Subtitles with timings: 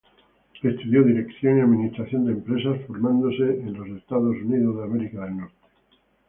[0.63, 5.51] Estudió Dirección y Administración de Empresas, formándose en Estados Unidos.